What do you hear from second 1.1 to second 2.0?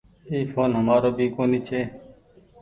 ڀي ڪونيٚ ڇي۔